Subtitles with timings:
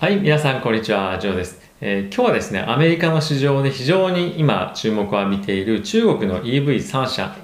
[0.00, 1.60] はい、皆さんこんにちは、ジョーです。
[1.82, 7.36] えー今日はですね、アメリカの市場で非常に今注目を浴びている中国の EV3 社、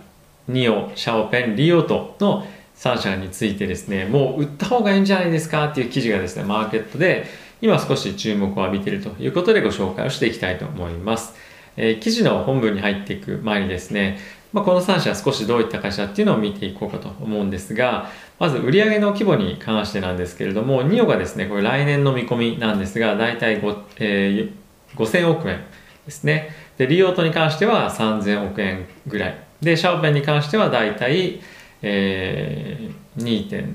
[0.48, 2.46] ニオ、シャオペン、リオトの
[2.76, 7.26] 3社についてですね、もう売った方がいいんじゃないですかっていう記事がですね、マーケットで
[7.60, 11.34] 今少し注目を浴びているということでご紹介をしていきたいと思います。
[11.76, 14.18] えー記事の本文に入っていく前にですね、
[14.56, 25.62] まあ、この3社少しどういった会社っていうのを見ていこうかと思うんですが、まず売上の規模に関してなんですけれども、ニオがですね、これ来年の見込みなんですが、だいたい5000億円
[26.06, 26.48] ですね。
[26.78, 29.38] で、リオートに関しては3000億円ぐらい。
[29.60, 31.38] で、シャオペンに関してはだいたい、
[31.82, 33.70] えー、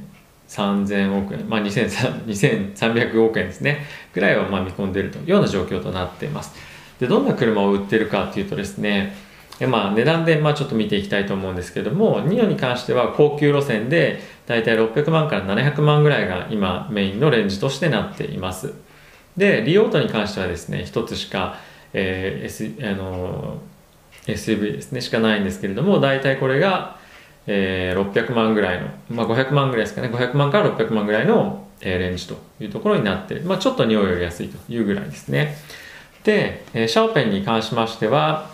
[0.50, 6.56] 2.3000億円、まあ2300 2300億円ですね、ぐらいをまあ見込んでいるというような状況となっています。
[7.00, 9.30] で、どんな車を売ってるかっていうとですね、
[9.62, 18.74] でまあ、値段でまあちょっと見ていきたいと思うんですけども、ニオに関しては高級路線でだいたい600万から700万ぐらいが今メインのレンジとしてなっています。
[19.38, 21.60] で、リオートに関してはですね、一つしか、
[21.94, 23.60] えー S あの
[24.26, 26.98] SUV ですね、しかないんですけれども、だいたいこれが、
[27.46, 35.56] えー600万ぐらいの、まあ500万ぐらいですかね、500万から600万ぐらいの、えレンジというところになって、まあちょっとニオより安いというぐらいですね。
[36.24, 38.51] で、えーシャオペンに関しましては、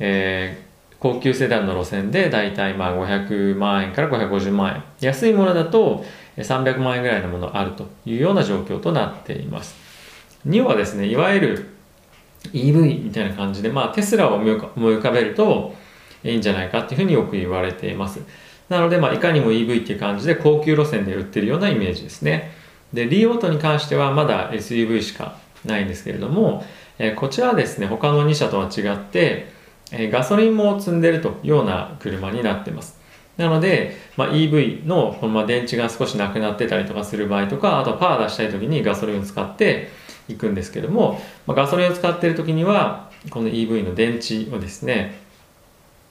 [0.00, 0.70] えー
[1.00, 4.82] 高級セダンの路線でだいたいまあ500万円から550万円。
[5.00, 6.04] 安いものだと
[6.36, 9.74] 300万円ぐらいのものあるというような状況となっています。
[10.44, 11.66] ニオはですねいわゆる
[12.52, 15.74] EV みたいな感じで、まあ、テスラを思い浮か思い浮かべると
[16.22, 18.20] いいんじゃないかっていうふうによく言われています。
[18.68, 22.52] なので、まあ、いかにも EV っていう感じで高級路線で売ってるようなイメージですね。
[22.92, 26.62] でリオートに関してはまだ SUV しかないんですけれども、
[26.98, 29.59] えーこちらはですね他の2社とは違って
[29.92, 32.98] えガソリンも積んでるというような車になってます。
[33.36, 39.88] なので、まあ、EV のこのま電池が少しなくなってたりとかする場合とか、あとパワー出したい時にガソリンを使って
[40.28, 45.14] いくんですけども、まあ、ガソリンを使っている時には、この EV の電池をですね、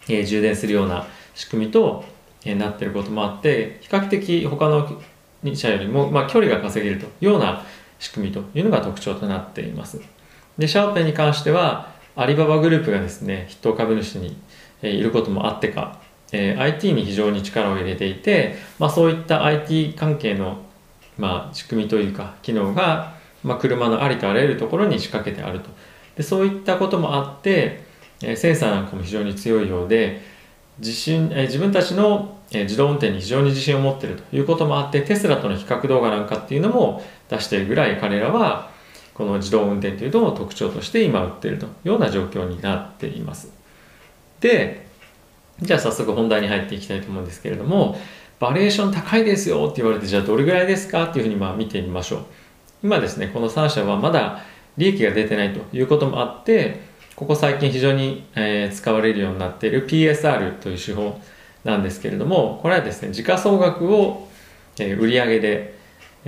[0.08, 1.05] えー充電するような
[1.36, 2.03] 仕組みと、
[2.45, 5.02] えーなっていることもあって、比較的他の
[5.43, 7.64] 2社よりも、まあ、距離が稼げるというような
[7.99, 10.02] 仕組みというのが特徴となっています。
[10.58, 14.37] で、シャオペンに関しては、アリババグループがですね、筆頭株主に、
[14.81, 15.99] いることもあってか、
[16.31, 20.58] えー IT に非常に力を入れていて、まあ、そういった IT 関係の、
[21.17, 25.70] まあ、仕組みというか、機能が、まあ、車のありとあらゆるところに仕掛けてあると。
[26.15, 27.83] でそういったこともあって、
[28.21, 30.21] えーセンサーなんかも非常に強いようで、
[30.80, 38.71] 自信えー自分たちの、え自動運転に非常に自信を持っているということもあって、テスラとの比較動画なんかっていうのも出しているぐらい彼らは、
[39.19, 43.52] この自動運転というのを特徴として今売っているというような状況になっています。
[44.39, 44.87] で、
[45.61, 47.99] じゃあ早速本題に入っていきたいと思うんですけれども、
[48.39, 52.25] バリエーション高いですよって言われて、じゃあどれぐらいですかっていうふうにまあ見てみましょう。
[52.81, 54.39] 今ですね、この3社はまだ
[54.77, 56.79] 利益が出てないということもあって、
[57.17, 61.19] ここ最近非常に、えー使われるようになっている PSR という手法
[61.65, 64.29] なんですけれども、これはですね、時価総額を、
[64.79, 65.77] えー売上で、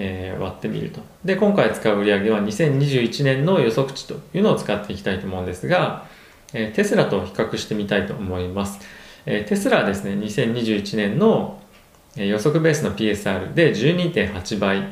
[0.03, 1.01] えー割ってみると。
[1.23, 6.05] で、今回使う売上は2021年の予測値というのを使っていきたいと思うんですが、
[6.53, 8.79] えーテスラと比較してみたいと思います。
[9.25, 11.61] えーテスラはですね、2021年の
[12.15, 14.87] 予測ベースの PSR で12.8倍。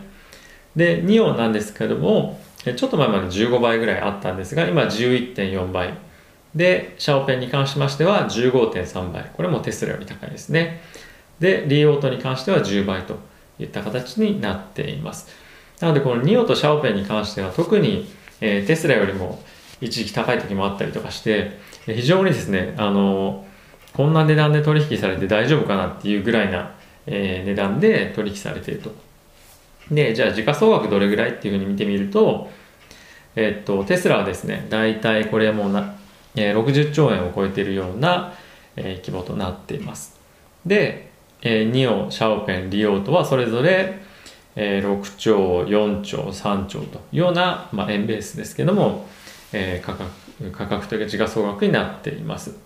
[0.75, 5.95] で、ニオなんですけども、ちょっと前まで15倍ぐらいあったんですが、今11.4倍。
[6.53, 9.31] で、シャオペンに関しましては15.3倍。
[9.33, 10.81] これもテスラより高いですね。
[11.39, 13.17] で、リーオートに関しては10倍と
[13.59, 15.27] いった形になっています。
[15.79, 18.09] なので、このニオとシャオペンに関しては特に、
[18.41, 19.41] えーテスラよりも
[19.81, 23.45] 一時期高い時もあったりとかして、非常にですね、あの
[23.93, 26.75] こんな値段で取引されて大丈夫かなっていうぐらいな、
[27.05, 28.93] えー値段で取引されていると。
[29.91, 32.49] で、じゃあ時価総額どれぐらいっていうふうに見てみると、
[33.35, 35.95] えっと、テスラはですね、大体これもうな、
[36.35, 38.33] えー60兆円を超えているような、
[38.75, 40.19] えー規模となっています。
[40.65, 41.08] で、
[41.41, 43.99] えーニオ、シャオペン、リオートはそれぞれ、
[44.55, 49.07] えー6兆、4兆、3兆というような、まあ、円ベースですけども、
[49.53, 52.57] えー価格、価格というか時価総額になっています。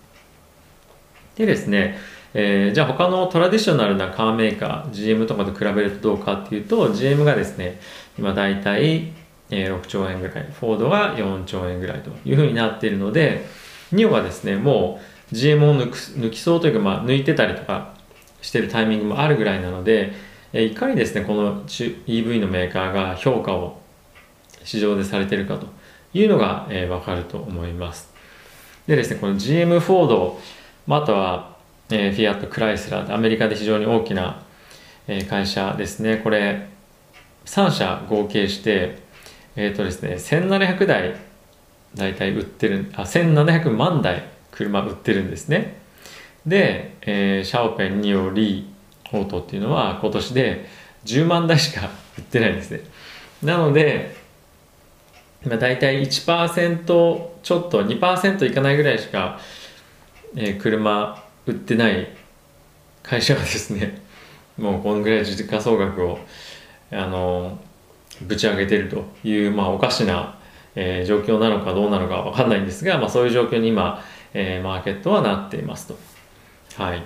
[1.35, 1.97] でですね、
[2.33, 7.79] えーじゃあ他のトラディショナルなカーメーカー、GM とかと比べるとどうかっていうと、GM がですね、
[8.17, 9.11] 今大体、
[9.51, 13.45] えー6兆円ぐらい、フォードが4兆円ぐらいというふうになっているので、
[13.91, 14.99] ニオはですね、も
[15.31, 17.93] う GM を抜く抜きそうというか、まあ、抜いてたりとか
[18.43, 20.13] してるタイミングもあるぐらいなので、
[20.53, 23.81] えーいかにですね、この EV のメーカーが評価を
[24.63, 25.65] 市場でされてるかと
[26.13, 28.13] いうのが、えーわかると思います。
[28.85, 30.39] でですね、この GM フォード、
[30.85, 31.57] まあ、あとは、
[31.89, 34.43] えーフィアット、クライスラー、アメリカで非常に大きな、
[35.07, 36.17] えー会社ですね。
[36.17, 36.67] これ、
[37.45, 39.03] 3社合計して、
[39.55, 41.15] えっ、ー、とですね1700台
[41.95, 45.81] 大体売ってるあ1700万台車売ってるんですね
[46.45, 50.65] で、えー、シャオペンニオリーオートっていうのは今年で
[51.05, 52.81] 10万台しか売ってないんですね
[53.41, 54.15] なので、
[55.45, 59.39] まあ、大体1%ちょっと2%いかないぐらいしか、
[60.35, 62.07] えー、車売ってない
[63.01, 64.01] 会社がですね
[64.57, 66.19] もうこのぐらい時価総額を
[66.91, 67.59] あの
[68.21, 70.37] ぶち上げてるという、まあ、おかしな、
[70.75, 74.03] えー、状況なのかどうなのかわかんないんですが、まあ、そういう状況に今、
[74.33, 76.12] えー、マーケットはなっていますと。
[76.77, 77.03] はい、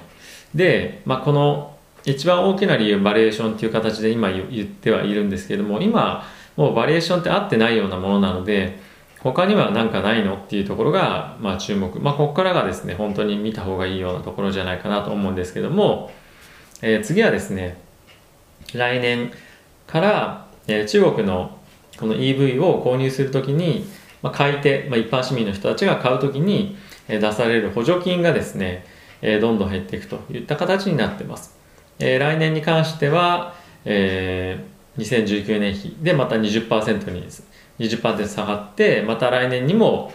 [0.56, 1.75] で、まあ、この
[2.06, 6.24] 一番大きな理由バリエーションっていう形で今言ってはいるんですけれども今
[6.56, 8.80] もうバリエーションって合ってないようなものなので
[9.19, 16.12] 他には何かないのっていうところが、まあ、注目、まあ、ここからがですね本当に見た方がいいようなところじゃないかなと思うんですけども、
[16.81, 17.78] えー、次はですね
[18.74, 19.31] 来年
[19.86, 21.58] から、えー、中国の
[21.98, 23.86] この EV を購入するときに、
[24.22, 26.78] まあ、買い手、まあ、一般市民の人たちが買うときに、
[27.08, 28.86] 出される補助金がですね、
[29.22, 31.56] えー、どんどん減っていくといった形になってます、
[32.00, 33.56] えー、来年に関しては、
[33.86, 37.28] えー、2019年比でまた20%に
[37.80, 40.12] 20%下がってまた来年にも、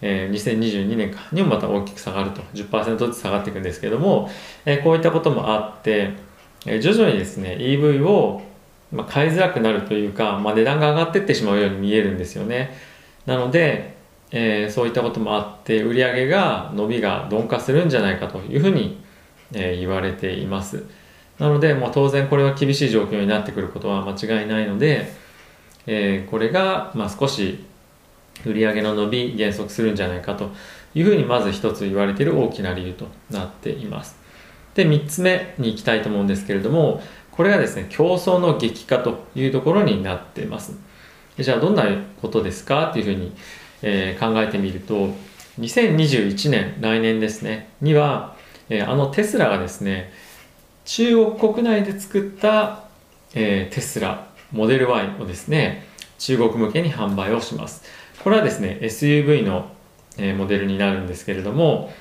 [0.00, 4.30] えー、2022年かにもまた大きく下がると10%ずつ下がっていくんですけども、
[4.64, 6.12] えー、こういったこともあって、
[6.66, 8.42] えー、徐々にですね EV を、
[8.92, 12.76] ま、買いづらくなるというか、まあ、値段が上がっていってしまうように見えるんですよね。
[13.26, 13.95] なので、
[14.30, 19.00] えー、そういったこともあって売上が伸びが鈍化するんじゃないかというふうに、
[19.52, 20.84] えー、言われています
[21.38, 25.12] なので、まあ、当然これは厳しい状況になってくることは間違いないので、
[25.86, 27.64] えー、これが、まあ、少し
[28.44, 30.50] 売り上げの伸び減速するんじゃないかと
[30.94, 34.16] いうふうにまず一つ言われている大きな理由となっています。
[34.74, 40.74] で、3つ目に行きたいと思うんですけれども、これがですね、競争の激化というところになっています。
[41.38, 41.84] じゃあどんな
[42.20, 42.90] ことですか？
[42.90, 43.32] っていうふうに、
[43.82, 45.10] えー、考えてみると、
[45.60, 48.36] 2021年、来年ですね、には、
[48.68, 50.12] えー、あのテスラがですね、
[50.84, 52.84] 中国国内で作った、
[53.34, 55.86] えー、テスラモデル Y をですね、
[56.18, 57.82] 中国向けに販売をします。
[58.22, 59.70] これはですね、SUV の、
[60.18, 61.92] えモデルになるんですけれども、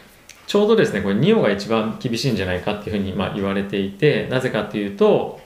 [0.47, 5.39] ちょうどですね、これ NIO が一番厳しいんじゃないかっていうふうにまあ言われていて、なぜかっていうと、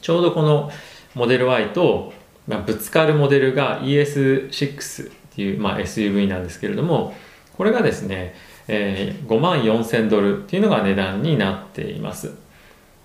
[0.00, 0.70] ちょうどこの
[1.14, 2.12] モデル Y と、
[2.46, 7.14] まあ、ぶつかるモデルが ES6 っていう、まあ、SUV なんですけれども、
[7.56, 8.34] これがですね、
[8.66, 12.32] えー、5万4000ドルっていうのが値段になっています。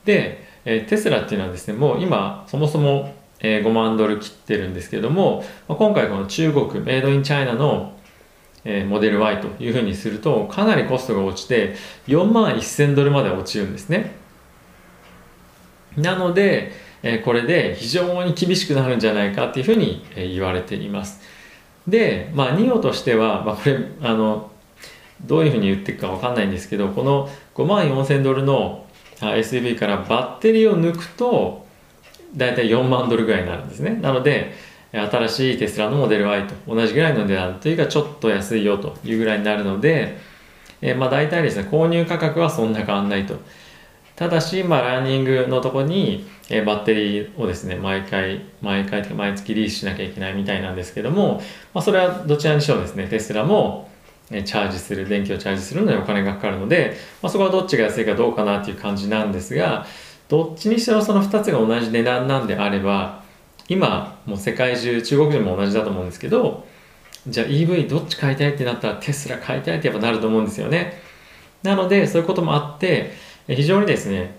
[0.04, 7.94] で、えー、テスラっていうのはですね、もう今、そもそも、えー、5万ドル切ってるんですけども、まあ、今回この中国、メイドインチャイナの、
[8.66, 11.76] えー、モデル Y というふうにすると、かなりコストが落ちて、
[12.08, 14.16] 4万1000ドルまで落ちるんですね。
[15.98, 16.72] なので、
[17.04, 21.33] えー、これで非常に厳しくなるんじゃないかっていうふうに、えー、言われています。
[21.88, 24.52] で、まあ、ニオとしては、まあ、これ、あの、
[25.26, 28.86] どういうふうに言っていくかわかんないんですけど、この5万4000ドルの
[29.20, 31.66] SUV からバッテリーを抜くと
[32.36, 33.92] 大体4万ドルぐらいになるんですね。
[34.02, 34.54] なので
[34.92, 40.18] 新しいテスラのモデル Y と同じぐらいの値段というかちょっと安いよというぐらいになるので、
[40.82, 43.40] えー、まあ大体ですね購入価格はそんな変わんないと。
[44.16, 51.42] ただし、まあ、ランニングのとこに、えー、バッテリーをですね毎回毎回とか毎月リースしなきゃいけないみたいなんですけども、
[51.74, 53.90] まあ、それはどちらにしろですねテスラも
[54.30, 59.86] チャージする電気をチャージするのにお金がかかるので、まあ、そこはどっちが安いかどうかなっていう感じなんですが
[60.30, 63.24] どっちにしてもその2つが同じ値段なんであれば
[63.68, 66.66] 今もう世界中中国人も同じだと思うんですけど
[67.28, 71.02] じゃあ EV どっち買いたいってなったらテスラ買いたいってやっぱなると思うんですよね。
[71.62, 73.14] なのでそういうこともあって
[73.48, 74.36] 非常にですね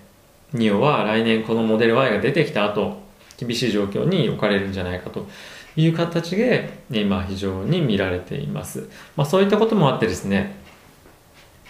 [0.53, 3.03] NIO は来年このモデル Y が出てきた後
[3.37, 5.27] 厳しい状況に置かれるんじゃないかと
[5.75, 8.89] いう形で今非常に見られています。
[9.15, 10.55] まあ、そういったこともあってですね、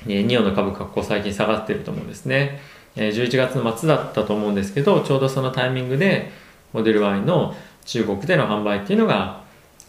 [0.05, 2.59] ニオの株価ここ最近下がっていると思うんですね。
[2.95, 6.31] 11月の末だったと思うんですけど、ちょうどそのタイミングで
[6.71, 9.41] モデル Y の中国での販売っていうのが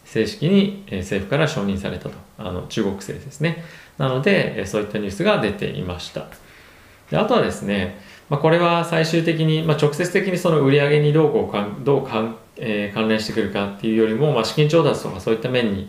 [0.06, 2.14] 正式に政府から承認されたと。
[2.38, 3.64] あの中国政ですね。
[3.98, 6.26] なので、そういったニュースが出ていました。
[7.10, 7.98] であとはですね、
[8.28, 15.88] まあ、これは最終的に、まあ、直接的にその売り上げにどうこうかどうかんえー、関連してくるかっていうよりも、まあ、資金調達とかそういった面に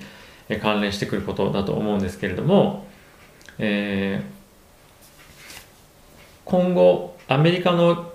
[0.62, 2.86] 関連してくることだと思うんですけれども、
[3.57, 4.25] えー、
[6.45, 8.12] 今後アメリカの、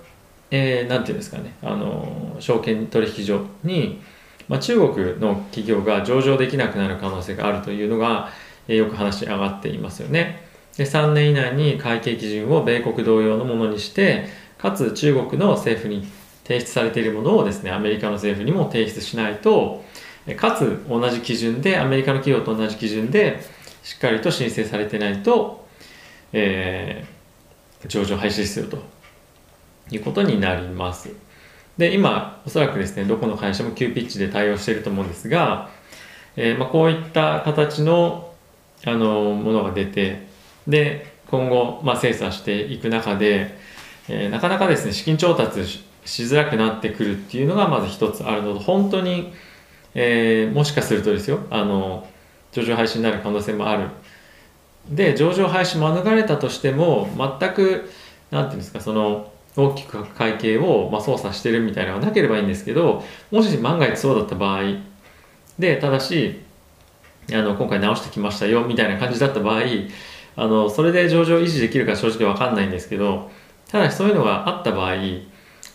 [0.51, 4.01] えー、なんていうんですかねあの証券取引所に、
[4.49, 8.31] まあ、中国の企業が上場できなくなる可能性があるというのが、
[8.69, 10.52] えー、よく話上がっていますよね。
[10.77, 14.27] で3年以内に会計基準を米国同様のものにして
[14.59, 16.07] かつ中国の政府に
[16.45, 19.85] 提出されているものをですねアメリカの政府にも提出しないと、
[20.37, 23.41] かつ同じ基準でアメリカの企業と同じ基準で
[23.83, 25.67] しっかりと申請されてないと、
[26.33, 28.79] えー、上場廃止ですよと
[29.91, 31.11] いうことになります。
[31.79, 35.71] で今おそらくですねどこの会社も急ピッチで対応していると思うんですが、
[36.37, 38.33] えー、まあ、こういった形の
[38.85, 40.27] あのものが出て
[40.67, 43.57] で今後、まあ、精査していく中で、
[44.09, 49.33] えー、なかなかですね資金調達しづらくなってくるっていうのがまず一つあるのと本当に
[49.95, 52.07] えー、もしかするとですよあの
[52.53, 53.89] 上場廃止になる可能性もある。
[54.89, 57.89] で上場廃止免れたとしても全く
[58.33, 64.63] 何ていうんですかその大きく会計を、まあ、操作してるみたいなのがなければいいんですけどもし万が一そうだった場合
[65.57, 66.41] でただし
[67.33, 69.61] あの今回直してきましたよみたいな感じだった場合
[70.37, 73.31] あのそれで上場維持できるか正直わかんないんですけど
[73.69, 74.95] ただしそういうのがあった場合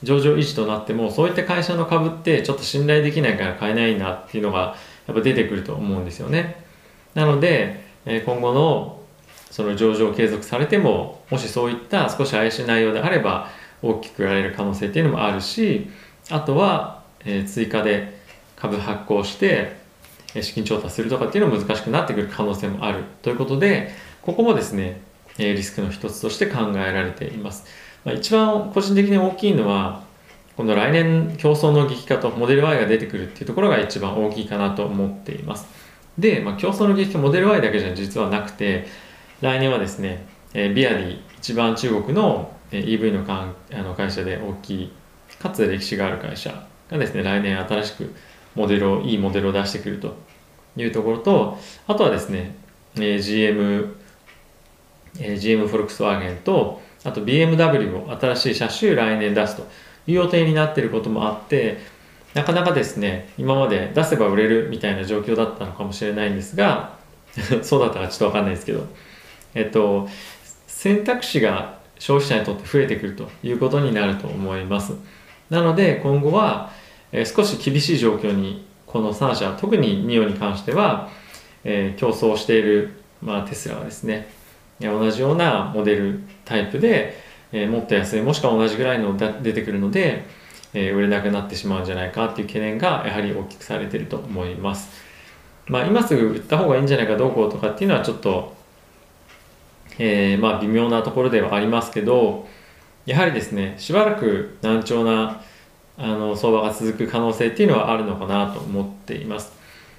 [0.04, 4.76] 上場維持となってもそういった会社の株ってちょっと信頼できないから買えないなっていうのが
[5.08, 6.64] やっぱ出てくると思うんですよね。
[7.16, 7.86] なので
[8.26, 9.02] 今後の
[9.50, 13.50] その上場継続されてももしそういった少し怪しい内容であれば
[13.82, 15.90] 大きく売られる可能性っていうのもあるし
[16.30, 18.20] あとは、え追加で
[18.58, 19.78] 株発行して
[20.42, 23.04] 資金調達するとかっていうのも難しくなってくる可能性もある。
[23.22, 23.92] ということで
[24.28, 25.00] ここもですね
[25.38, 27.66] リスクの一つとして考えられています。
[28.04, 30.04] まあ、一番個人的に大きいのは
[30.58, 35.68] この来年競争の激化とモデル Y が出てくるっていうところが一番大きいかなと思っています
[36.18, 38.88] で、まあ、競争の激化モデル Y だけじゃ実はなくて
[39.42, 44.92] 来年はですね、えー、ビアディ一番中国の EV のかんあの会社で大きい
[45.40, 48.14] かつ歴史がある会社がですね来年新しく
[48.56, 50.16] モデルをいいモデルを出してくると
[50.76, 51.58] いうところと
[51.88, 52.56] あとはですね、
[52.96, 53.97] えー、GM、
[55.20, 59.64] えー、GM フォルクスワーゲンとあと BMW を新しい車種来年出すと
[60.08, 61.78] いう予定になっていることもあって
[62.34, 66.98] なかなかですね今まで出せば売れるみたいな状況だったのかもしれないんですが
[67.64, 68.86] そうだったかちょっと分かんないですけど
[69.56, 70.08] えっと
[70.68, 74.94] 選択肢が消費者にとって増えてくるということになると思います。
[75.50, 76.72] なので今後は、
[77.12, 81.10] え少し厳しい状況にこの3社特に NIO に関しては、
[81.64, 84.28] えー、競争している、まあ、テスラはですね
[84.80, 87.18] 同じようなモデルタイプで、
[87.52, 90.24] えー、もっと安いもしくは同じぐらいの出てくるので、
[90.74, 95.08] えー、売れなくなってしまうんじゃないかっていう懸念がやはり大きくされてると思います。
[95.68, 98.56] まあ、今すぐ売った方がいいんじゃないかどうこうとかっていうのはちょっと、
[100.00, 102.48] えー、まあ微妙なところではありますけど
[103.06, 105.42] やはりですねしばらく難聴な
[105.98, 109.52] あの相場が続く可能性っていうのはあるのかなと思っています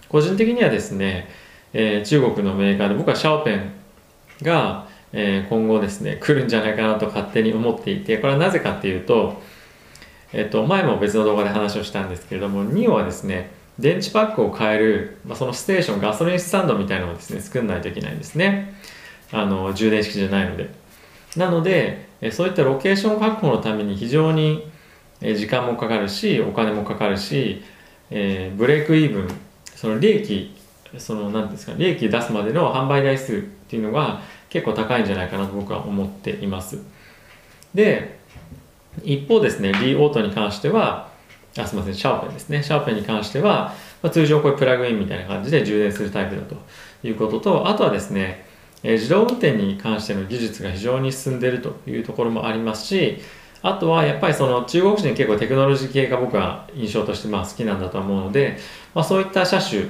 [0.08, 1.28] 個人的にはですね、
[1.72, 3.72] えー、中国のメーカーで僕はシャオペン
[4.42, 9.40] が、えー、今後ですね来るんじゃないかなと勝手に思っていてこれはなぜかっていうと、
[10.32, 18.74] えっと、前も別の動画で話をしたんですけれども NIO はですね電池パックを変える、まあ、そのステーションガソリンスタンドみたいなのをですね作んないといけないんですね。
[19.30, 20.70] あの充電式じゃないので。
[21.36, 24.68] なのでえそういったロケーション確保のために非常に
[25.20, 27.62] 時間もかかるしお金もかかるし、
[28.10, 29.28] えー、ブレイクイーブン
[29.74, 30.56] その利益
[30.96, 36.78] その何ですか利益出すまでの販売台数っていうのが結構高いんじゃないかなと僕は思っています。
[37.74, 38.18] で
[39.04, 41.08] 一方ですねリーオートに関しては
[41.56, 42.62] あすみませんシャーペンですね。
[42.62, 46.56] シャーペンに関しては、まあ、通常これプラグインみたいな感じで充電するタイプだと
[47.02, 48.46] いうこととあとはですね、
[48.82, 53.18] えー、自動運転に関しての技術が非常に進んでいるというところもありますし
[53.62, 58.56] あとはやっぱりその中国人結構テクノロジー系が僕は印象としてまあ好きなんだと思うので、
[58.94, 59.86] まあ、そういった車種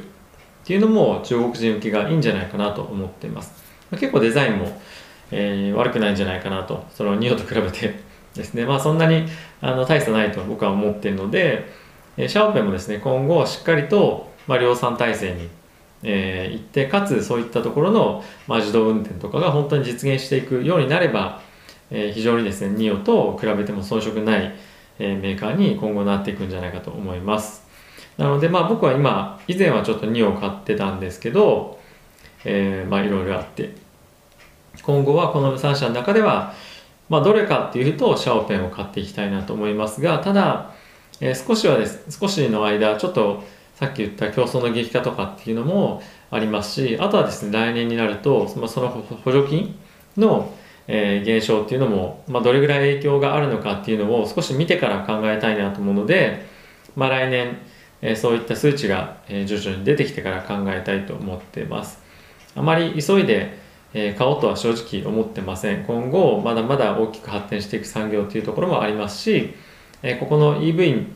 [0.69, 3.53] っていうのも中国人受けがいいんじゃないかなと思っています。
[3.93, 4.79] 結構デザインも、
[5.31, 7.95] えー、悪くないんじゃないかなと、そのニオと比べて
[8.35, 9.25] ですね、まあそんなに
[9.63, 15.49] あの大差ないと僕は思っているのでえ、シャオペンもですね、今後しっかりと、まあ、量産体制に、
[16.03, 21.41] えー、行って、かつそういったところの、まあ、自動運転とかが本当に実現していくようになれば、
[21.93, 24.53] えー、非常にですね、ニオと比べても遜色ない、
[24.99, 27.68] えー、メーカーに今後なっていくんじゃないかと思います。
[28.19, 31.79] なのでまあ僕は今以前はちょっと2を買ってたんですけど、
[32.45, 33.89] えー、まあいろいろあって。
[34.83, 36.55] 今後はこの3社の中では
[37.09, 40.73] まあどれかっていうとシャオペンを買っていきたいなと思いますがただ、
[41.21, 43.43] えー、少しはです少しの間ちょっと
[43.75, 49.79] さっき言った競争の激化とかっていうのもありますしあとはですね来年になるとそのその補助金
[50.17, 50.55] の、
[50.87, 56.47] えー、減少っていうのも、まあ、どれぐらい影響があるのかっていうのを少し見てから考えたいなと思うので、
[56.97, 57.59] まあ、来年
[58.01, 62.01] えそういった数値が、え徐々に出てきてから考えたいと思っています。
[62.55, 63.59] あまり急いで、
[63.95, 65.85] え買おうとは正直思ってません。
[65.85, 69.55] 今後まだまだ大きく発展していく産業というところもありますし、
[70.03, 71.07] えここの EV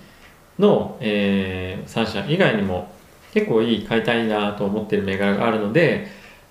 [0.58, 2.92] の、え3社以外にも、
[3.32, 6.06] 結構いい買いたいなと思ってる銘柄があるので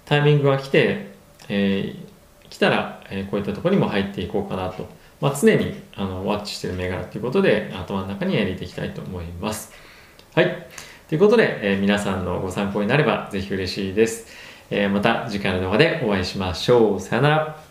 [0.05, 1.11] タイミングが来て、
[1.47, 4.89] えー、来たら、え、こういったところにも入っていこうかなと、
[5.21, 9.71] まあ、常にあのワッチしてる銘柄ということで頭の中に入れていきたいと思います。
[10.33, 10.65] はい。
[11.09, 14.27] ということで、えー、皆さんのご参考になればぜひ嬉しいです、
[14.69, 16.99] えー、また次回の動画でお会いしましょう。
[17.01, 17.70] さよなら。